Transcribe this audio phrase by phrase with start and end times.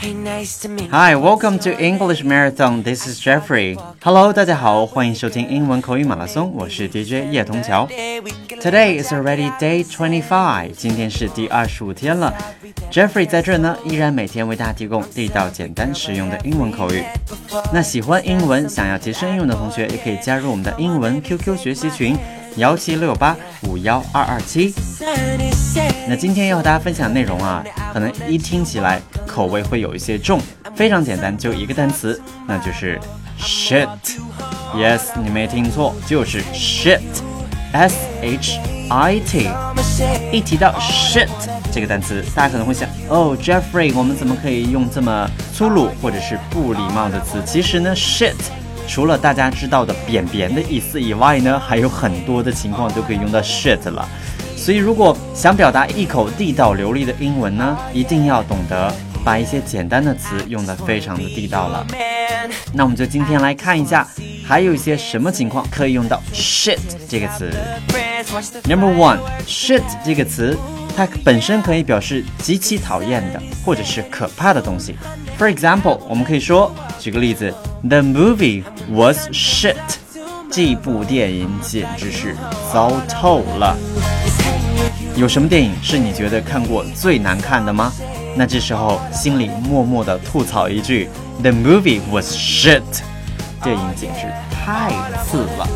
[0.00, 2.84] Hi, welcome to English Marathon.
[2.84, 3.76] This is Jeffrey.
[4.00, 7.88] Hello，大家好，欢迎收听英文口语马拉松，我是 DJ 叶童桥。
[8.60, 10.70] Today is already day twenty-five.
[10.70, 12.32] 今天是第二十五天了。
[12.92, 17.02] Jeffrey 在这呢，依然每天为大家提供地道、简单、实用的英文口语。
[17.72, 22.16] 那喜欢英文、想要提升英文的同学，也可以加入我们的英文 QQ 学习群。
[22.56, 24.74] 幺七六八五幺二二七。
[26.08, 27.62] 那今天要和大家分享的内容啊，
[27.92, 30.40] 可能一听起来口味会有一些重，
[30.74, 32.98] 非常简单，就一个单词，那就是
[33.40, 33.88] shit。
[34.74, 38.58] Yes，你没听错，就是 shit，S H
[38.90, 39.48] I T。
[40.30, 41.28] 一提到 shit
[41.72, 47.42] 这个单词，大家可能会想，哦，Jeffrey，我们怎么可以用这么粗鲁或者是不礼貌的词？
[47.46, 48.34] 其实呢，shit。
[48.86, 54.08] 除了大家知道的“便便”的意思以外呢，还有很多的情况都可以用到 shit 了。
[54.58, 58.92] 所以，如果想表达一口地道流利的英文呢，一定要懂得
[59.24, 61.86] 把一些简单的词用得非常的地道了。
[62.74, 64.06] 那我们就今天来看一下，
[64.44, 67.50] 还有一些什么情况可以用到 shit 这个词。
[68.68, 70.58] Number one，shit 这个词。
[70.94, 74.96] 它本身可以表示极其讨厌的，或者是可怕的东西。
[75.38, 77.54] For example，我们可以说，举个例子
[77.88, 79.76] ，The movie was shit。
[80.50, 82.34] 这部电影简直是
[82.72, 83.76] 糟透了。
[85.18, 87.92] 有什么电影是你觉得看过最难看的吗？
[88.36, 91.08] 那这时候心里默默的吐槽一句
[91.42, 92.84] ：The movie was shit。
[93.64, 94.92] 电影简直太
[95.24, 95.68] 次了。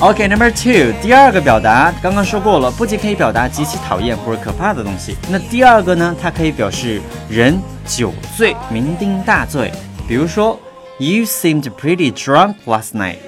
[0.00, 7.00] OK，Number two，第二个表达刚刚说过了，不仅可以表达极其讨厌或者可怕的东西，那第二个呢，它可以表示
[7.30, 7.56] 人
[7.86, 9.70] 酒醉、酩酊大醉。
[10.08, 10.58] 比如说
[10.98, 13.18] ，You seemed pretty drunk last night。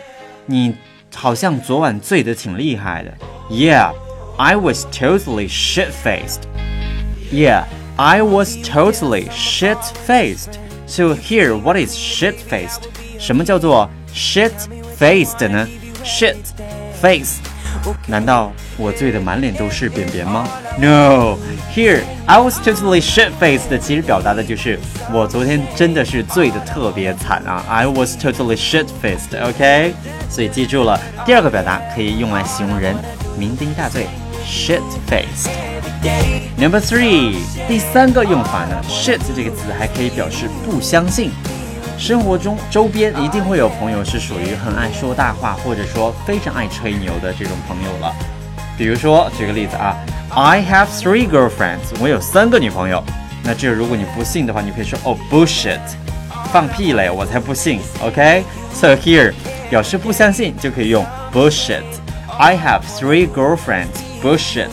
[0.47, 0.75] 你
[1.15, 3.15] 好像昨晚醉得挺厉害的。
[3.49, 3.93] Yeah
[4.38, 12.84] Yeah，I was totally shit-faced。Yeah，I was totally shit-faced。So here，what is shit-faced？
[13.20, 15.68] 什么叫做 shit-faced 呢？
[16.04, 16.38] Shit
[17.02, 17.40] face，
[18.08, 20.48] 难道我醉得满脸都是便便吗？
[20.80, 23.78] No，here I was totally shit faced。
[23.80, 24.80] 其实表达的就是
[25.12, 27.64] 我昨天真的是醉得特别惨啊。
[27.68, 29.94] I was totally shit faced。OK，
[30.30, 32.96] 所以记住了，第二个表达可以用来形容人
[33.38, 34.08] 酩酊大醉
[34.47, 35.51] ，shit faced。
[36.57, 41.31] Number three，第三个用法呢，shit 这个词还可以表示不相信。
[41.97, 48.13] 生活中周边一定会有朋友是属于很爱说大话，或者说非常爱吹牛的这种朋友了。
[48.77, 49.97] 比如说，举个例子啊
[50.35, 53.03] ，I have three girlfriends，我有三个女朋友。
[53.43, 55.79] 那这如果你不信的话，你可以说哦，bullshit，
[56.53, 57.81] 放屁嘞，我才不信。
[58.03, 59.33] OK，so here
[59.71, 61.85] 表示不相信就可以用 bullshit。
[62.37, 63.87] I have three girlfriends
[64.25, 64.71] Bullshit。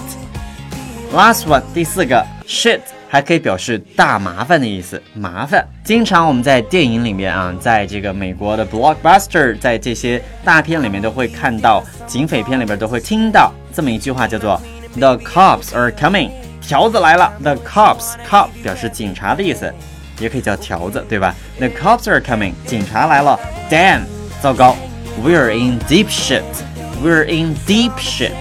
[1.13, 2.79] Last one，第四个 shit。
[3.09, 5.67] 还可以表示大麻烦的意思，麻烦。
[5.83, 14.61] 经常我们在电影里面啊，在这个美国的 blockbuster，在这些大片里面都会看到，警匪片里边都会听到这么一句话，叫做
[14.97, 16.31] The cops are coming，
[16.61, 17.33] 条子来了。
[17.41, 19.73] The cops，cop 表示警察的意思，
[20.21, 23.37] 也可以叫条子，对吧？The cops are coming，警察来了。
[23.69, 24.03] Damn，
[24.41, 24.77] 糟糕
[25.21, 28.31] ，We're in deep shit，We're in deep shit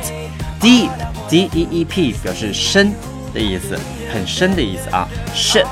[0.60, 2.92] Deep，d e e p，表示深
[3.32, 3.78] 的意思。
[4.12, 5.64] 很深的意思啊，shit，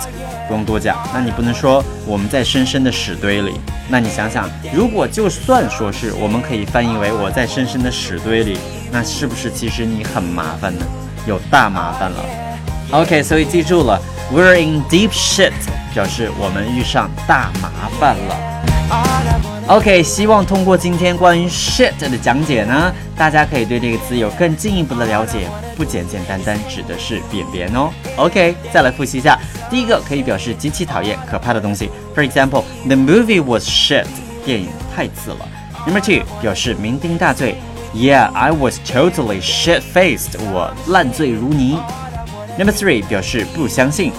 [0.46, 0.96] 不用多讲。
[1.12, 3.60] 那你不能说我们在深深的屎堆里。
[3.88, 8.56] 那你想想，如果就算说是，我们可以翻译为我在深深的屎堆里，
[8.92, 10.86] 那是不是其实你很麻烦呢？
[11.26, 12.24] 有大麻烦了。
[12.92, 14.00] OK，所以记住了
[14.32, 15.52] ，we're in deep shit，
[15.92, 19.57] 表示我们遇上大麻烦了。
[19.67, 27.89] OK，希望通过今天关于 shit 的讲解呢，大家可以对这个词有更进一步的了解，不简简单单指的是便便哦。
[28.17, 29.39] OK，再来复习一下，
[29.69, 31.89] 第一个可以表示极其讨厌、可怕的东西。
[32.13, 34.05] For example，the movie was shit，
[34.45, 35.47] 电影太次了。
[35.85, 37.55] Number two，表示酩酊大醉。
[37.95, 41.79] Yeah，I was totally shit-faced，我烂醉如泥。
[42.57, 44.11] Number three，表示不相信。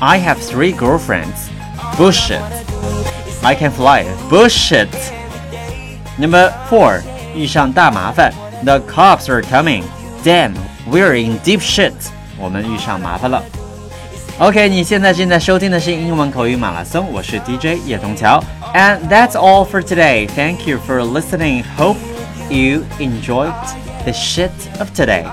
[0.00, 2.40] I have three girlfriends，bullshit。
[3.48, 4.04] I can fly.
[4.30, 4.88] Bullshit.
[6.18, 7.00] Number four，
[7.34, 8.32] 遇上大麻烦。
[8.64, 9.82] The cops are coming.
[10.24, 10.54] Damn,
[10.90, 11.92] we're in deep shit.
[12.38, 13.42] 我们遇上麻烦了。
[14.38, 18.42] OK，你现在正在收听的是英文口语马拉松，我是 DJ 叶东桥。
[18.74, 20.26] And that's all for today.
[20.28, 21.64] Thank you for listening.
[21.76, 21.98] Hope
[22.50, 23.54] you enjoyed
[24.04, 25.24] the shit of today.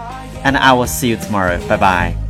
[0.43, 1.59] And I will see you tomorrow.
[1.67, 2.24] Bye bye.